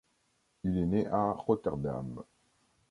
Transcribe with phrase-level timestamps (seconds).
[0.63, 2.23] Il est né à Rotterdam.